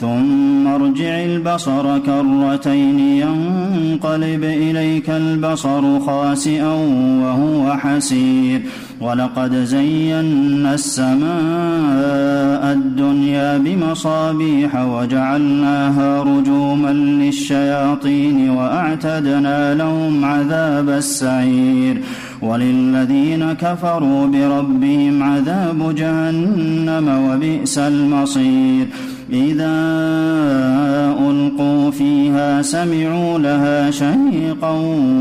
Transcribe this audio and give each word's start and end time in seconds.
ثم 0.00 0.66
ارجع 0.66 1.24
البصر 1.24 1.98
كرتين 1.98 2.98
ينقلب 2.98 4.44
إليك 4.44 5.10
البصر 5.10 6.00
خاسئا 6.00 6.74
وهو 7.22 7.76
حسير. 7.76 8.62
ولقد 9.00 9.54
زينا 9.54 10.74
السماء 10.74 12.72
الدنيا 12.72 13.58
بمصابيح 13.58 14.80
وجعلناها 14.84 16.22
رجوما 16.22 16.92
للشياطين 16.92 18.50
وأعتدنا 18.50 19.74
لهم 19.74 20.24
عذاب 20.24 20.88
السعير. 20.88 22.02
وللذين 22.42 23.52
كفروا 23.52 24.26
بربهم 24.26 25.22
عذاب 25.22 25.94
جهنم 25.94 27.28
وبئس 27.30 27.78
المصير. 27.78 28.86
إذا 29.32 29.76
ألقوا 31.28 31.90
فيها 31.90 32.62
سمعوا 32.62 33.38
لها 33.38 33.90
شهيقا 33.90 34.70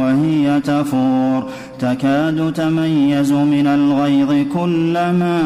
وهي 0.00 0.60
تفور. 0.60 1.46
تكاد 1.78 2.52
تميز 2.52 3.32
من 3.32 3.66
الغيظ 3.66 4.46
كلما 4.54 5.40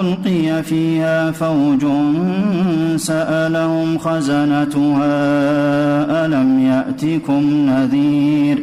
ألقي 0.00 0.62
فيها 0.62 1.30
فوج 1.30 1.84
سألهم 2.96 3.98
خزنتها 3.98 5.16
ألم 6.26 6.60
يأتكم 6.60 7.42
نذير. 7.70 8.62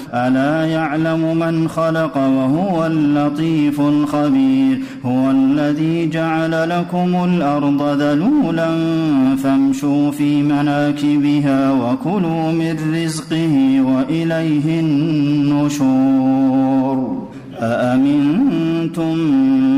ألا 0.13 0.65
يعلم 0.65 1.37
من 1.37 1.67
خلق 1.67 2.17
وهو 2.17 2.85
اللطيف 2.85 3.81
الخبير؟ 3.81 4.79
هو 5.05 5.31
الذي 5.31 6.09
جعل 6.09 6.69
لكم 6.69 7.23
الأرض 7.23 8.01
ذلولا 8.01 8.69
فامشوا 9.43 10.11
في 10.11 10.43
مناكبها 10.43 11.71
وكلوا 11.71 12.51
من 12.51 12.77
رزقه 12.93 13.81
وإليه 13.81 14.79
النشور. 14.79 16.21
أأمنتم 17.61 19.17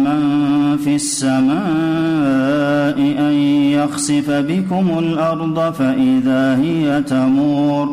من 0.03 0.43
في 0.77 0.95
السماء 0.95 1.53
أن 2.99 3.33
يخسف 3.73 4.29
بكم 4.29 4.99
الأرض 4.99 5.73
فإذا 5.73 6.55
هي 6.55 7.01
تمور؟ 7.01 7.92